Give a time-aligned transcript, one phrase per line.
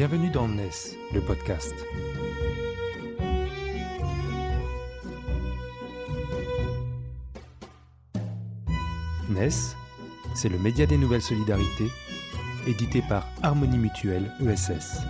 [0.00, 1.74] Bienvenue dans NES, le podcast.
[9.28, 9.50] NES,
[10.34, 11.90] c'est le média des nouvelles solidarités,
[12.66, 15.02] édité par Harmonie Mutuelle ESS.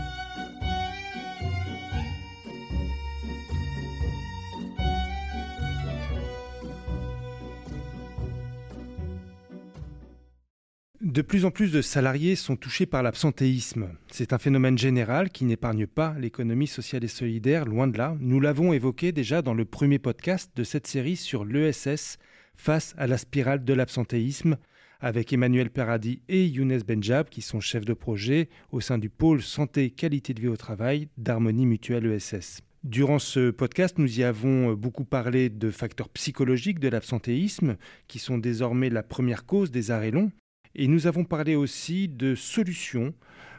[11.11, 13.89] De plus en plus de salariés sont touchés par l'absentéisme.
[14.13, 18.17] C'est un phénomène général qui n'épargne pas l'économie sociale et solidaire, loin de là.
[18.21, 22.19] Nous l'avons évoqué déjà dans le premier podcast de cette série sur l'ESS
[22.55, 24.57] face à la spirale de l'absentéisme,
[25.01, 29.43] avec Emmanuel Peradi et Younes Benjab, qui sont chefs de projet au sein du pôle
[29.43, 32.61] santé qualité de vie au travail d'Harmonie Mutuelle ESS.
[32.85, 38.39] Durant ce podcast, nous y avons beaucoup parlé de facteurs psychologiques de l'absentéisme, qui sont
[38.39, 40.31] désormais la première cause des arrêts longs.
[40.75, 43.15] Et nous avons parlé aussi de solutions,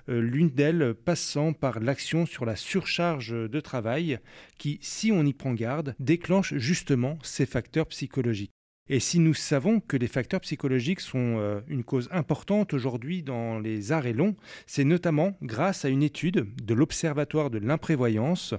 [0.09, 4.19] euh, l'une d'elles passant par l'action sur la surcharge de travail
[4.57, 8.51] qui, si on y prend garde, déclenche justement ces facteurs psychologiques.
[8.89, 13.59] Et si nous savons que les facteurs psychologiques sont euh, une cause importante aujourd'hui dans
[13.59, 18.53] les arrêts longs, c'est notamment grâce à une étude de l'Observatoire de l'imprévoyance,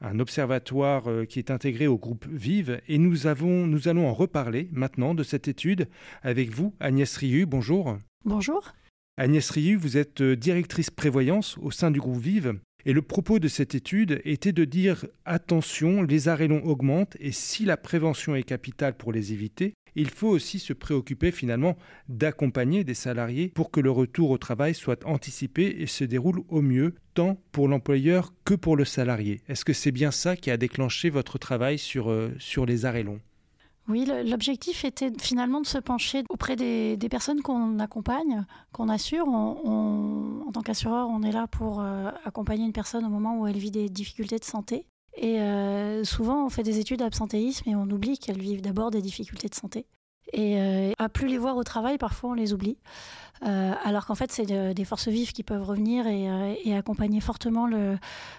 [0.00, 2.80] un observatoire euh, qui est intégré au groupe Vive.
[2.88, 5.88] Et nous, avons, nous allons en reparler maintenant de cette étude
[6.22, 7.46] avec vous, Agnès Riu.
[7.46, 7.96] Bonjour.
[8.24, 8.74] Bonjour.
[9.16, 12.58] Agnès Riu, vous êtes euh, directrice prévoyance au sein du groupe Vive.
[12.86, 17.32] Et le propos de cette étude était de dire attention, les arrêts longs augmentent et
[17.32, 21.76] si la prévention est capitale pour les éviter, il faut aussi se préoccuper finalement
[22.08, 26.62] d'accompagner des salariés pour que le retour au travail soit anticipé et se déroule au
[26.62, 29.40] mieux, tant pour l'employeur que pour le salarié.
[29.48, 33.02] Est-ce que c'est bien ça qui a déclenché votre travail sur, euh, sur les arrêts
[33.02, 33.20] longs?
[33.88, 39.26] Oui, l'objectif était finalement de se pencher auprès des, personnes qu'on accompagne, qu'on assure.
[39.28, 43.58] en tant qu'assureur, on est là pour euh, accompagner une personne au moment où elle
[43.58, 44.86] vit des difficultés de santé.
[45.16, 49.02] Et euh, souvent, on fait des études d'absentéisme et on oublie qu'elles vivent d'abord des
[49.02, 49.86] difficultés de santé.
[50.32, 52.78] Et euh, à plus les voir au travail, parfois on les oublie.
[53.42, 57.68] Euh, alors qu'en fait, c'est des forces vives qui peuvent revenir et, euh, accompagner fortement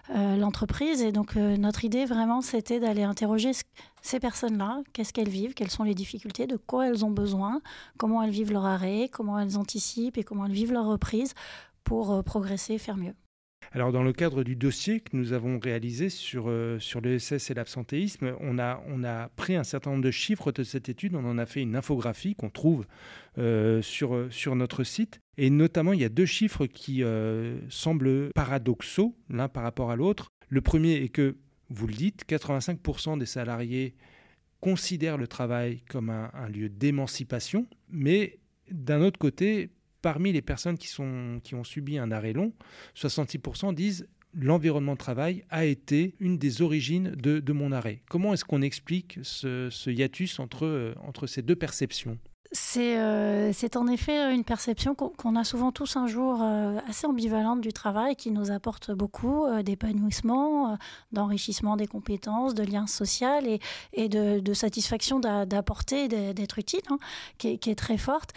[0.09, 1.01] l'entreprise.
[1.01, 3.51] et donc, notre idée vraiment, c'était d'aller interroger
[4.01, 7.61] ces personnes-là, qu'est-ce qu'elles vivent, quelles sont les difficultés, de quoi elles ont besoin,
[7.97, 10.17] comment elles vivent leur arrêt, comment elles anticipent?
[10.17, 11.33] Et comment elles vivent leur reprise
[11.83, 13.15] pour progresser et faire mieux?
[13.73, 17.53] Alors, dans le cadre du dossier que nous avons réalisé sur, euh, sur l'ESS et
[17.53, 21.23] l'absentéisme, on a, on a pris un certain nombre de chiffres de cette étude, on
[21.23, 22.85] en a fait une infographie qu'on trouve
[23.37, 25.21] euh, sur, sur notre site.
[25.37, 29.95] Et notamment, il y a deux chiffres qui euh, semblent paradoxaux l'un par rapport à
[29.95, 30.27] l'autre.
[30.49, 31.37] Le premier est que,
[31.69, 33.95] vous le dites, 85% des salariés
[34.59, 40.93] considèrent le travail comme un lieu d'émancipation, mais d'un autre côté, parmi les personnes qui,
[40.99, 42.53] ont subi un arrêt long,
[42.95, 48.01] 66% disent l'environnement de travail a été une des origines de, mon arrêt.
[48.09, 52.17] Comment est-ce qu'on explique ce, hiatus entre, entre ces deux perceptions?
[52.77, 57.61] Euh, c'est en effet une perception qu'on a souvent tous un jour euh, assez ambivalente
[57.61, 60.77] du travail qui nous apporte beaucoup euh, d'épanouissement,
[61.13, 63.21] d'enrichissement des compétences, de liens sociaux
[63.93, 66.97] et, de, satisfaction d'apporter, d'être utile, hein,
[67.37, 68.31] qui, est, très forte.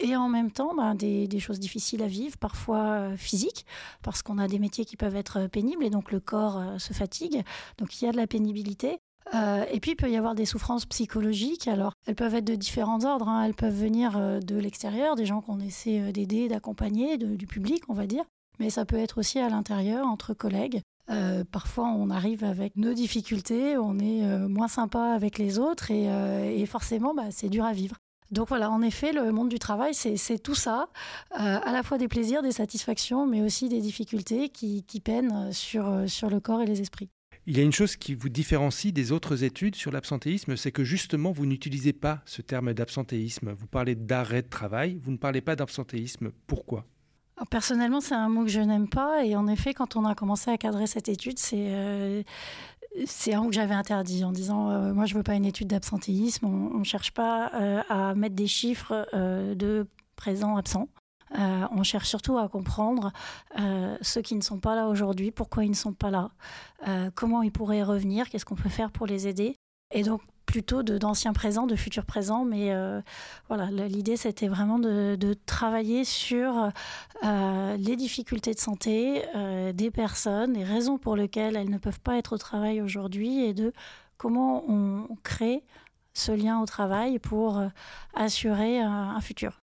[0.00, 3.64] et en même temps, ben, des, choses difficiles à vivre, parfois physiques,
[4.02, 7.42] parce qu'on a des métiers qui peuvent être pénibles et donc le corps se fatigue.
[7.78, 9.00] Donc il y a de la pénibilité.
[9.34, 11.68] Euh, et puis, il peut y avoir des souffrances psychologiques.
[11.68, 13.28] Alors, elles peuvent être de différents ordres.
[13.28, 13.44] Hein.
[13.44, 17.82] Elles peuvent venir euh, de l'extérieur, des gens qu'on essaie euh, d'aider, d'accompagner, du public,
[17.88, 18.24] on va dire.
[18.58, 20.82] Mais ça peut être aussi à l'intérieur, entre collègues.
[21.50, 27.14] parfois, on arrive avec nos difficultés, on est moins sympa avec les autres et, forcément,
[27.14, 27.96] bah, c'est dur à vivre.
[28.30, 30.88] Donc voilà, en effet, le monde du travail, c'est tout ça,
[31.30, 36.04] à la fois des plaisirs, des satisfactions, mais aussi des difficultés qui, qui peinent sur,
[36.06, 37.08] sur le corps et les esprits.
[37.44, 40.84] Il y a une chose qui vous différencie des autres études sur l'absentéisme, c'est que
[40.84, 43.50] justement, vous n'utilisez pas ce terme d'absentéisme.
[43.52, 46.30] Vous parlez d'arrêt de travail, vous ne parlez pas d'absentéisme.
[46.46, 46.86] Pourquoi?
[47.50, 49.24] Personnellement, c'est un mot que je n'aime pas.
[49.24, 52.22] Et en effet, quand on a commencé à cadrer cette étude, c'est euh,
[53.32, 56.46] un mot que j'avais interdit en disant euh, moi, je veux pas une étude d'absentéisme.
[56.46, 60.88] On ne cherche pas euh, à mettre des chiffres de présent-absent.
[61.38, 63.12] Euh, on cherche surtout à comprendre
[63.58, 66.30] euh, ceux qui ne sont pas là aujourd'hui, pourquoi ils ne sont pas là,
[66.88, 69.56] euh, comment ils pourraient revenir, qu'est-ce qu'on peut faire pour les aider.
[69.92, 72.74] Et donc plutôt d'anciens présents, de futurs présents, mais
[73.48, 76.70] voilà, l'idée c'était vraiment de, travailler sur
[77.22, 79.22] les difficultés de santé
[79.72, 83.54] des personnes, les raisons pour lesquelles elles ne peuvent pas être au travail aujourd'hui et
[83.54, 83.72] de
[84.18, 85.64] comment on crée
[86.12, 87.62] ce lien au travail pour
[88.14, 89.61] assurer un futur.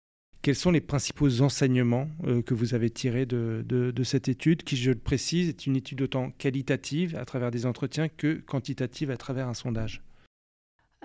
[0.48, 4.78] Quels sont les principaux enseignements euh, que vous avez tirés de, de, cette étude, qui,
[4.78, 9.18] je le précise, est une étude autant qualitative à travers des entretiens que quantitative à
[9.18, 10.07] travers un sondage?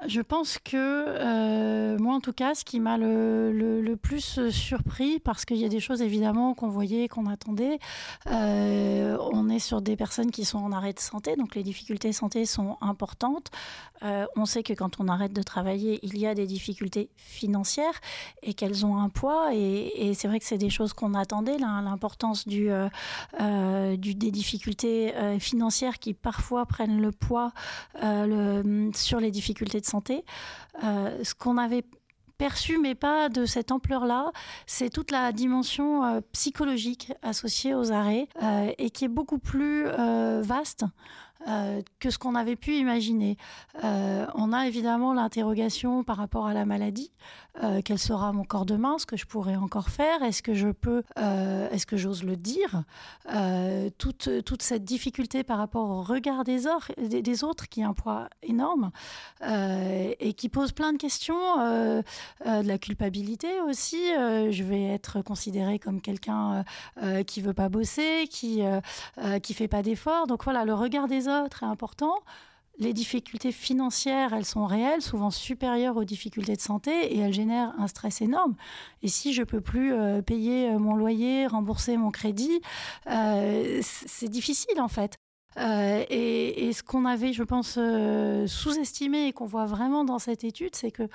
[0.06, 5.44] Je pense que euh, moi, en tout cas, ce qui m'a le, plus surpris, parce
[5.44, 7.78] qu'il y a des choses évidemment qu'on voyait, qu'on attendait,
[8.26, 12.08] euh, on est sur des personnes qui sont en arrêt de santé, donc les difficultés
[12.08, 13.50] de santé sont importantes.
[14.02, 18.00] Euh, on sait que quand on arrête de travailler, il y a des difficultés financières
[18.42, 19.54] et qu'elles ont un poids.
[19.54, 22.68] Et, c'est vrai que c'est des choses qu'on attendait, l'importance du,
[23.38, 27.52] du, des difficultés financières qui parfois prennent le poids
[28.94, 29.91] sur les difficultés de santé.
[30.84, 31.84] Euh, ce qu'on avait
[32.38, 34.32] perçu, mais pas de cette ampleur-là,
[34.66, 39.84] c'est toute la dimension euh, psychologique associée aux arrêts euh, et qui est beaucoup plus
[40.42, 40.84] vaste.
[41.98, 43.36] Que ce qu'on avait pu imaginer.
[43.82, 47.12] on a évidemment l'interrogation par rapport à la maladie,
[47.62, 50.68] euh, quel sera mon corps demain, ce que je pourrais encore faire, est-ce que je
[50.68, 52.84] peux, euh, est-ce que j'ose le dire,
[53.34, 56.62] euh, toute, toute cette difficulté par rapport au regard des,
[56.98, 58.90] des, autres qui a un poids énorme
[59.42, 62.02] et qui pose plein de questions, de
[62.44, 64.00] la culpabilité aussi.
[64.08, 66.64] je vais être considérée comme quelqu'un
[67.26, 68.62] qui veut pas bosser, qui
[69.42, 70.26] qui fait pas d'efforts.
[70.26, 72.14] Donc voilà, le regard des autres est important
[72.78, 77.72] les difficultés financières, elles sont réelles, souvent supérieures aux difficultés de santé, et elles génèrent
[77.78, 78.54] un stress énorme.
[79.02, 82.60] Et si je peux plus euh, payer euh, mon loyer, rembourser mon crédit,
[83.08, 85.16] euh, c'est difficile en fait.
[85.56, 87.78] et, ce qu'on avait, je pense,
[88.50, 91.08] sous-estimé et qu'on voit vraiment dans cette étude, c'est que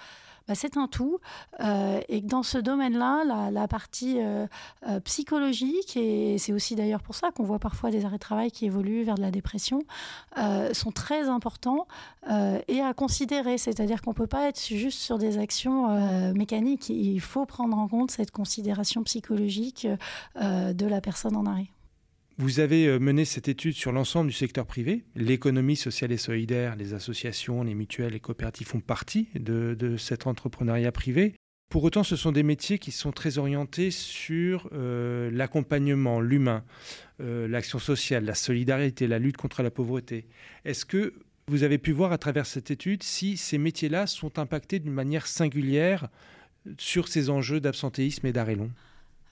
[0.47, 1.19] bah, c'est un tout.
[1.59, 4.47] Euh, et dans ce domaine-là, la, partie euh,
[4.87, 8.51] euh, psychologique, et c'est aussi d'ailleurs pour ça qu'on voit parfois des arrêts de travail
[8.51, 9.83] qui évoluent vers de la dépression,
[10.73, 11.87] sont très importants
[12.67, 13.57] et à considérer.
[13.57, 16.89] C'est-à-dire qu'on ne peut pas être juste sur des actions mécaniques.
[16.89, 19.87] Il faut prendre en compte cette considération psychologique
[20.35, 21.71] de la personne en arrêt.
[22.39, 25.03] Vous avez euh, mené cette étude sur l'ensemble du secteur privé.
[25.15, 30.91] L'économie sociale et solidaire, les associations, les mutuelles, les coopératives font partie de, cet entrepreneuriat
[30.91, 31.33] privé.
[31.69, 36.63] Pour autant, ce sont des métiers qui sont très orientés sur euh, l'accompagnement, l'humain,
[37.21, 40.27] euh, l'action sociale, la solidarité, la lutte contre la pauvreté.
[40.63, 41.13] Est-ce que
[41.47, 45.25] vous avez pu voir à travers cette étude si ces métiers-là sont impactés d'une manière
[45.25, 46.07] singulière
[46.77, 48.69] sur ces enjeux d'absentéisme et d'arrêt long?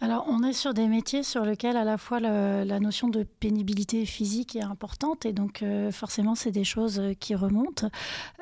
[0.01, 4.05] Alors, on est sur des métiers sur lesquels à la fois la notion de pénibilité
[4.05, 7.87] physique est importante et donc euh, forcément c'est des choses euh, qui remontent.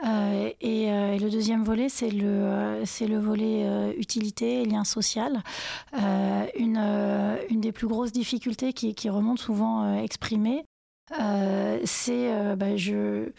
[0.05, 0.87] Euh, et,
[1.19, 5.43] le deuxième volet, c'est le, volet utilité et lien social.
[5.93, 10.65] Une, des plus grosses difficultés qui, qui remonte souvent exprimée,
[11.85, 13.31] c'est bah, je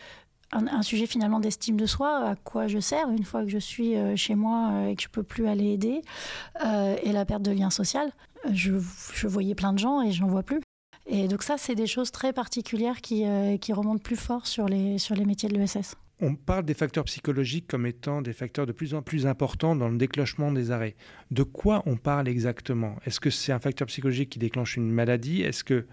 [0.54, 3.96] un, sujet finalement d'estime de soi, à quoi je sers une fois que je suis
[3.96, 6.02] euh, chez moi euh, et que je peux plus aller aider,
[6.64, 8.12] euh, et la perte de lien social.
[8.52, 8.72] Je,
[9.26, 10.60] voyais plein de gens et j'en vois plus.
[11.06, 13.24] Et donc ça, c'est des choses très particulières qui,
[13.60, 15.96] qui remontent plus fort sur les, sur les métiers de l'ESS.
[16.20, 19.88] On parle des facteurs psychologiques comme étant des facteurs de plus en plus importants dans
[19.88, 20.94] le déclenchement des arrêts.
[21.30, 22.96] De quoi on parle exactement?
[23.04, 25.42] Est-ce que c'est un facteur psychologique qui déclenche une maladie?
[25.42, 25.86] Est-ce que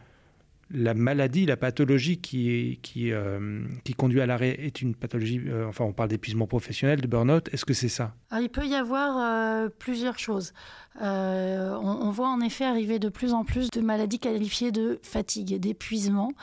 [0.74, 5.94] la maladie, la pathologie euh, qui conduit à l'arrêt est une pathologie, euh, enfin on
[5.94, 8.14] parle d'épuisement professionnel, de burn-out, est-ce que c'est ça?
[8.40, 10.54] Il peut y avoir euh, plusieurs choses.
[11.00, 16.34] On, voit en effet arriver de plus en plus de maladies qualifiées de fatigue, d'épuisement.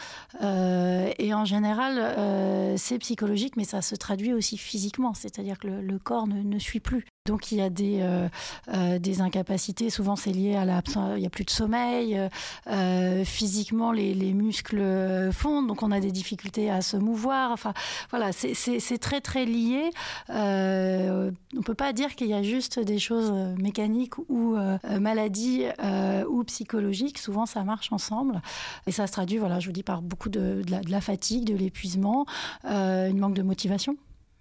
[0.40, 6.26] et en général, c'est psychologique, mais ça se traduit aussi physiquement, c'est-à-dire que le, corps
[6.26, 7.04] ne, suit plus.
[7.28, 8.26] Donc il y a des, euh,
[8.72, 12.18] euh, des incapacités, souvent c'est lié à l'absence, il n'y a plus de sommeil,
[12.66, 17.52] euh, physiquement les, les, muscles fondent, donc on a des difficultés à se mouvoir.
[17.52, 17.74] Enfin
[18.08, 19.90] voilà, c'est très très lié.
[20.30, 24.56] on ne peut pas dire qu'il y a juste des choses mécaniques ou
[24.98, 25.66] maladies
[26.30, 27.18] ou psychologiques.
[27.18, 28.40] Souvent ça marche ensemble
[28.86, 32.24] et ça se traduit, voilà, je vous dis, par beaucoup de, la, fatigue, de l'épuisement,
[32.64, 33.96] une manque de motivation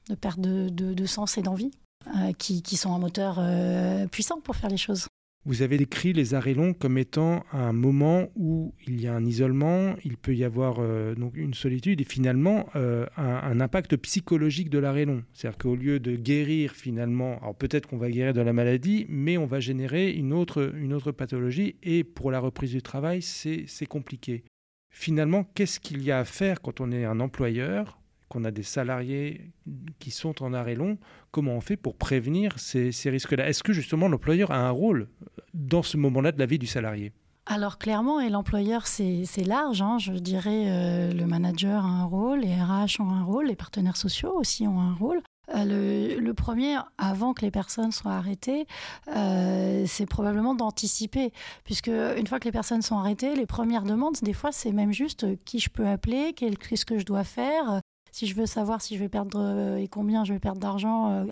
[0.10, 1.72] de perte de sens et d'envie.
[2.16, 5.08] Euh, qui, sont un moteur euh, puissant pour faire les choses.
[5.46, 9.26] Vous avez décrit les arrêts longs comme étant un moment où il y a un
[9.26, 14.78] isolement, il peut y avoir euh, donc une solitude et finalement un, impact psychologique de
[14.78, 15.24] l'arrêt long.
[15.34, 19.38] C'est-à-dire qu'au lieu de guérir finalement, alors peut-être qu'on va guérir de la maladie, mais
[19.38, 23.86] on va générer une autre, une autre pathologie et pour la reprise du travail, c'est
[23.88, 24.44] compliqué.
[24.90, 27.97] Finalement, qu'est-ce qu'il y a à faire quand on est un employeur
[28.30, 29.52] qu'on a des salariés
[30.00, 30.98] qui sont en arrêt long,
[31.32, 33.48] comment on fait pour prévenir ces, risques-là?
[33.48, 35.08] Est-ce que justement l'employeur a un rôle
[35.54, 37.14] dans ce moment-là de la vie du salarié?
[37.46, 42.42] Alors clairement, et l'employeur c'est large, hein, je dirais euh, le manager a un rôle,
[42.42, 45.22] les RH ont un rôle, les partenaires sociaux aussi ont un rôle.
[45.56, 48.68] le, premier, avant que les personnes soient arrêtées,
[49.06, 51.32] c'est probablement d'anticiper,
[51.64, 54.92] puisque une fois que les personnes sont arrêtées, les premières demandes, des fois, c'est même
[54.92, 57.82] juste qui je peux appeler, qu'est-ce que je dois faire,
[58.18, 61.26] si je veux savoir si je vais perdre et combien je vais perdre d'argent,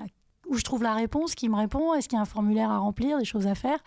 [0.48, 2.77] où je trouve la réponse, qui me répond, est-ce qu'il y a un formulaire à
[2.77, 3.80] remplir, des choses à faire.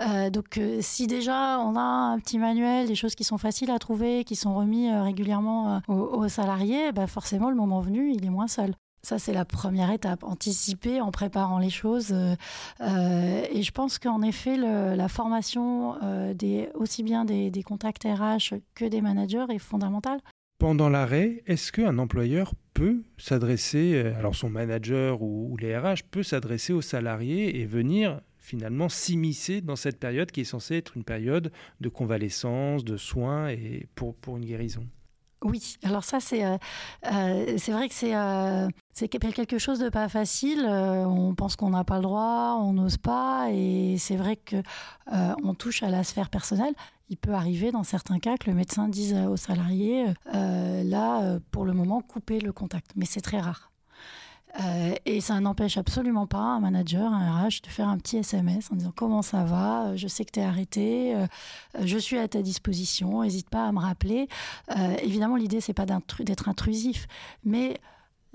[0.00, 3.70] Euh, donc euh, si déjà on a un petit manuel, des choses qui sont faciles
[3.70, 8.24] à trouver, qui sont remis euh, régulièrement aux, salariés, bah forcément le moment venu, il
[8.24, 8.74] est moins seul.
[9.02, 12.12] Ça, c'est la première étape, anticiper en préparant les choses.
[12.80, 15.96] et je pense qu'en effet, la formation
[16.34, 20.20] des, aussi bien des, des contacts RH que des managers est fondamentale.
[20.64, 26.22] Pendant l'arrêt, est-ce qu'un employeur peut s'adresser, euh, alors son manager ou, les RH peut
[26.22, 31.04] s'adresser aux salariés et venir finalement s'immiscer dans cette période qui est censée être une
[31.04, 31.52] période
[31.82, 34.86] de convalescence, de soins et pour une guérison?
[35.44, 36.56] Oui, alors ça c'est euh,
[37.12, 38.14] euh, vrai que c'est
[38.92, 40.66] c'est quelque chose de pas facile.
[40.66, 44.56] on pense qu'on n'a pas le droit, on n'ose pas, et c'est vrai que
[45.10, 46.74] on touche à la sphère personnelle
[47.08, 51.40] il peut arriver dans certains cas que le médecin dise aux salariés, euh, là, euh,
[51.50, 52.92] pour le moment, couper le contact.
[52.96, 53.70] Mais c'est très rare.
[54.60, 58.70] Euh, et ça n'empêche absolument pas un manager, un RH, de faire un petit SMS
[58.70, 61.16] en disant comment ça va, je sais que tu es arrêté,
[61.80, 64.28] je suis à ta disposition, n'hésite pas à me rappeler.
[65.02, 67.08] évidemment, l'idée, c'est pas d'être intrusif,
[67.44, 67.80] mais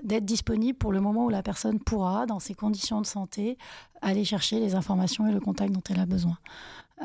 [0.02, 3.58] d'être disponible pour le moment où la personne pourra, dans ses conditions de santé,
[4.02, 6.38] aller chercher les informations et le contact dont elle a besoin.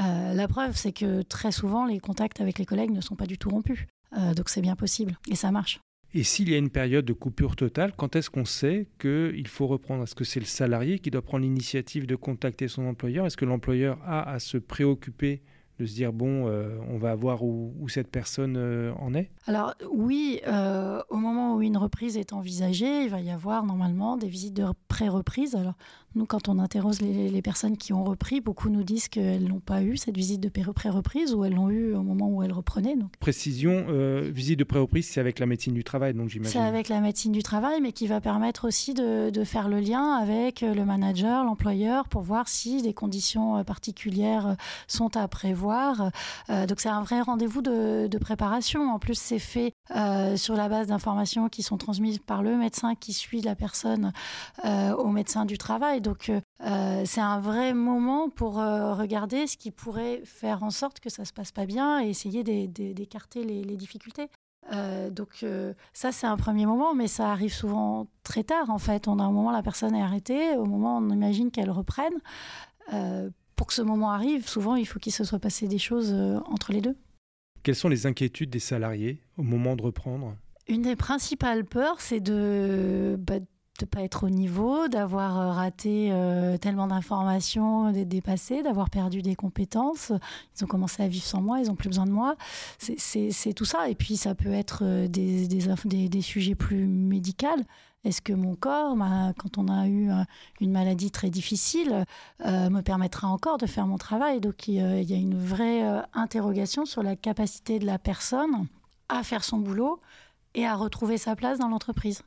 [0.02, 3.26] Euh, la preuve, c'est que très souvent, les contacts avec les collègues ne sont pas
[3.26, 3.86] du tout rompus.
[4.18, 5.80] Euh, donc c'est bien possible et ça marche.
[6.18, 9.68] Et s'il y a une période de coupure totale, quand est-ce qu'on sait qu'il faut
[9.68, 10.04] reprendre?
[10.04, 13.26] Est-ce que c'est le salarié qui doit prendre l'initiative de contacter son employeur?
[13.26, 15.42] Est-ce que l'employeur a à se préoccuper
[15.78, 19.30] de se dire bon, euh, on va voir où, cette personne euh, en est?
[19.46, 24.16] Alors oui, euh, au moment où une reprise est envisagée, il va y avoir normalement
[24.16, 25.54] des visites de pré-reprise.
[25.54, 25.76] Alors
[26.16, 29.84] nous, quand on interroge les, personnes qui ont repris, beaucoup nous disent qu'elles n'ont pas
[29.84, 32.96] eu cette visite de pré-reprise ou elles l'ont eu au moment où elles reprenaient.
[32.96, 33.12] Donc.
[33.20, 33.86] Précision,
[34.32, 36.60] visite de pré-reprise, c'est avec la médecine du travail, donc j'imagine.
[36.60, 39.80] C'est avec la médecine du travail, mais qui va permettre aussi de, de faire le
[39.80, 44.56] lien avec le manager, l'employeur, pour voir si des conditions particulières
[44.88, 45.76] sont à prévoir
[46.50, 48.90] euh, donc c'est un vrai rendez-vous de, préparation.
[48.90, 52.96] En plus, c'est fait euh, sur la base d'informations qui sont transmises par le médecin
[52.96, 54.14] qui suit la personne
[54.64, 56.02] euh, au médecin du travail.
[56.06, 61.26] Donc c'est un vrai moment pour regarder ce qui pourrait faire en sorte que ça
[61.26, 64.30] se passe pas bien et essayer d'écarter les, difficultés.
[65.12, 65.46] donc
[65.94, 69.08] ça c'est un premier moment, mais ça arrive souvent très tard en fait.
[69.08, 72.14] On a un moment la personne est arrêtée, au moment on imagine qu'elle reprenne
[73.56, 76.40] pour que ce moment arrive, souvent, il faut qu'il se soit passé des choses euh,
[76.46, 76.96] entre les deux.
[77.64, 80.36] Quelles sont les inquiétudes des salariés au moment de reprendre?
[80.68, 83.40] Une des principales peurs, c'est de bah,
[83.80, 89.22] de pas être au niveau, d'avoir euh, raté euh, tellement d'informations, d'être dépassé, d'avoir perdu
[89.22, 90.12] des compétences.
[90.58, 92.36] Ils ont commencé à vivre sans moi, ils ont plus besoin de moi.
[92.80, 93.90] C'est tout ça.
[93.90, 97.36] Et puis ça peut être des, sujets plus médicaux.
[98.06, 98.96] Est-ce que mon corps,
[99.38, 100.24] quand on a eu euh,
[100.62, 102.06] une maladie très difficile,
[102.46, 104.40] euh, me permettra encore de faire mon travail?
[104.40, 108.68] Donc il y a une vraie euh, interrogation sur la capacité de la personne
[109.10, 110.00] à faire son boulot
[110.54, 112.22] et à retrouver sa place dans l'entreprise.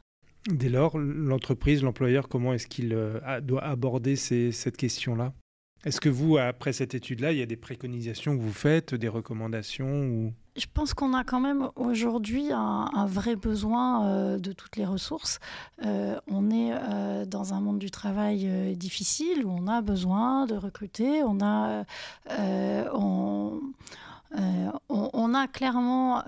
[0.47, 2.97] Dès lors, l'entreprise, l'employeur, comment est-ce qu'il
[3.43, 5.33] doit aborder cette question-là?
[5.85, 9.09] Est-ce que vous, après cette étude-là, il y a des préconisations que vous faites, des
[9.09, 10.33] recommandations ou...
[10.57, 15.39] Je pense qu'on a quand même aujourd'hui un, vrai besoin euh, de toutes les ressources.
[15.85, 20.57] Euh, on est euh, dans un monde du travail difficile où on a besoin de
[20.57, 21.23] recruter.
[21.23, 21.85] On a,
[22.93, 23.61] on,
[25.35, 26.25] a clairement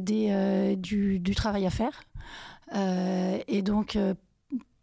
[0.00, 2.04] du, travail à faire.
[2.74, 3.96] Et donc,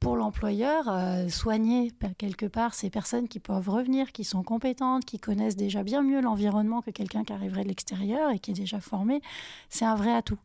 [0.01, 5.19] pour l'employeur, euh, soigner quelque part ces personnes qui peuvent revenir, qui sont compétentes, qui
[5.19, 8.79] connaissent déjà bien mieux l'environnement que quelqu'un qui arriverait de l'extérieur et qui est déjà
[8.79, 9.21] formé,
[9.69, 10.39] c'est un vrai atout.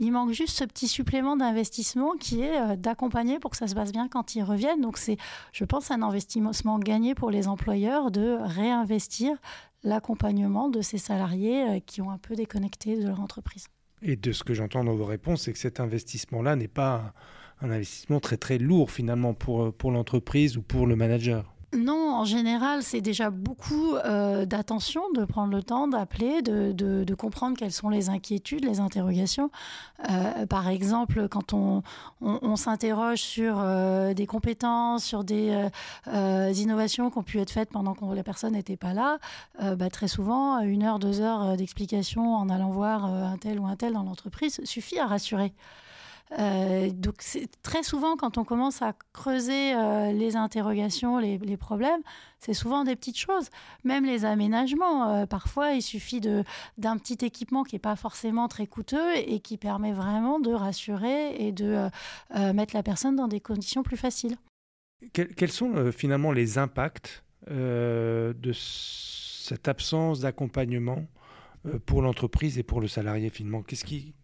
[0.00, 3.76] Il manque juste ce petit supplément d'investissement qui est euh, d'accompagner pour que ça se
[3.76, 4.80] passe bien quand ils reviennent.
[4.80, 5.16] Donc c'est,
[5.52, 9.36] je pense, un investissement gagné pour les employeurs de réinvestir
[9.84, 13.68] l'accompagnement de ces salariés euh, qui ont un peu déconnecté de leur entreprise.
[14.02, 17.12] Et de ce que j'entends dans vos réponses, c'est que cet investissement-là n'est pas
[17.60, 21.52] un investissement très très lourd finalement pour, euh, pour l'entreprise ou pour le manager.
[21.76, 27.56] Non, en général, c'est déjà beaucoup euh, d'attention, de prendre le temps d'appeler, de, comprendre
[27.56, 29.52] quelles sont les inquiétudes, les interrogations.
[30.10, 31.82] Euh, par exemple, quand on,
[32.56, 33.64] s'interroge sur
[34.14, 35.70] des compétences, sur des
[36.06, 39.18] innovations qui ont pu être faites pendant que la personne n'était pas là,
[39.76, 43.76] bah, très souvent, une heure, deux heures d'explication en allant voir un tel ou un
[43.76, 45.52] tel dans l'entreprise suffit à rassurer.
[46.36, 47.24] Donc
[47.62, 49.74] très souvent, quand on commence à creuser
[50.12, 52.00] les interrogations, les, problèmes,
[52.38, 53.48] c'est souvent des petites choses.
[53.84, 59.16] Même les aménagements, parfois, il suffit d'un petit équipement qui n'est pas forcément très coûteux
[59.16, 61.88] et qui permet vraiment de rassurer et de
[62.52, 64.36] mettre la personne dans des conditions plus faciles.
[65.12, 68.52] Quels sont finalement les impacts de
[69.48, 71.06] cette absence d'accompagnement
[71.66, 73.62] euh, pour l'entreprise et pour le salarié finalement?
[73.62, 74.14] Qu'est-ce qui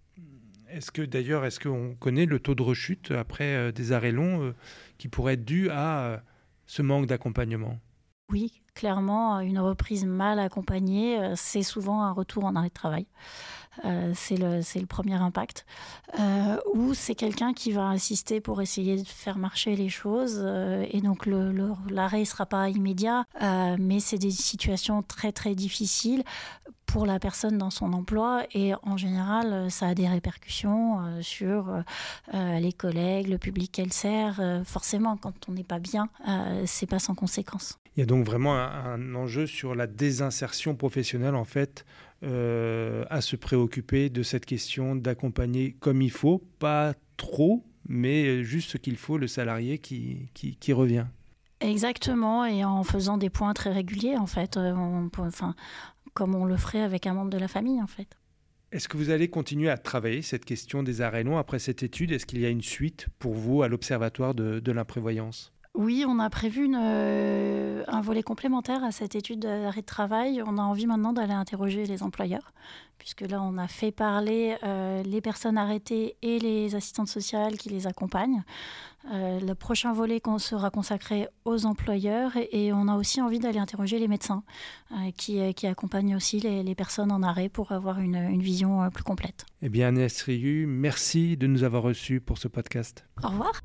[0.75, 4.43] est-ce que d'ailleurs, est-ce qu'on connaît le taux de rechute après euh, des arrêts longs
[4.43, 4.55] euh,
[4.99, 6.23] qui pourrait être dû à
[6.67, 7.79] ce manque d'accompagnement?
[8.31, 13.07] Oui, clairement, une reprise mal accompagnée, c'est souvent un retour en arrêt de travail.
[13.85, 15.67] Euh, c'est le, premier impact.
[16.19, 20.41] Euh, ou c'est quelqu'un qui va insister pour essayer de faire marcher les choses.
[20.43, 23.25] Euh, et donc l'arrêt ne sera pas immédiat,
[23.79, 26.23] mais c'est des situations très très difficiles
[26.87, 31.83] pour la personne dans son emploi et en général ça a des répercussions sur
[32.33, 34.41] les collègues, le public qu'elle sert.
[34.65, 36.09] forcément quand on n'est pas bien,
[36.67, 37.79] c'est pas sans conséquence.
[37.97, 41.85] Il y a donc vraiment un, un, enjeu sur la désinsertion professionnelle en fait
[42.25, 48.71] euh, à se préoccuper de cette question d'accompagner comme il faut, pas trop, mais juste
[48.71, 51.05] ce qu'il faut, le salarié qui, qui, revient.
[51.61, 54.75] Exactement, et en faisant des points très réguliers, en fait, euh,
[55.19, 55.55] enfin,
[56.15, 58.09] comme on le ferait avec un membre de la famille, en fait.
[58.73, 62.11] Est-ce que vous allez continuer à travailler cette question des arrêts longs après cette étude?
[62.11, 66.21] Est-ce qu'il y a une suite pour vous à l'Observatoire de, de l'imprévoyance oui, on
[66.21, 70.41] a prévu euh, un volet complémentaire à cette étude d'arrêt de travail.
[70.47, 72.53] On a envie maintenant d'aller interroger les employeurs,
[72.97, 77.71] puisque là, on a fait parler euh, les personnes arrêtées et les assistantes sociales qui
[77.71, 78.45] les accompagnent.
[79.13, 83.99] Euh, le prochain volet sera consacré aux employeurs et, on a aussi envie d'aller interroger
[83.99, 84.45] les médecins
[85.17, 89.45] qui, accompagnent aussi les, personnes en arrêt pour avoir une, vision plus complète.
[89.61, 93.05] Eh bien, Agnès Riu, merci de nous avoir reçus pour ce podcast.
[93.23, 93.61] Au revoir.